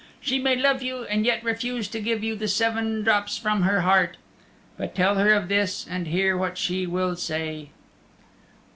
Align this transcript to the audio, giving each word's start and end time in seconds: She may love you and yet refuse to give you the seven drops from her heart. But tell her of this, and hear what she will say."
She 0.19 0.39
may 0.39 0.55
love 0.55 0.81
you 0.81 1.03
and 1.03 1.27
yet 1.27 1.43
refuse 1.43 1.87
to 1.89 2.01
give 2.01 2.23
you 2.23 2.35
the 2.35 2.47
seven 2.47 3.03
drops 3.03 3.37
from 3.37 3.61
her 3.61 3.81
heart. 3.81 4.17
But 4.75 4.95
tell 4.95 5.13
her 5.17 5.31
of 5.31 5.47
this, 5.47 5.85
and 5.87 6.07
hear 6.07 6.35
what 6.35 6.57
she 6.57 6.87
will 6.87 7.15
say." 7.15 7.69